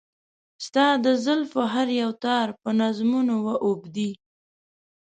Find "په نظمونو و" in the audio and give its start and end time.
2.61-3.47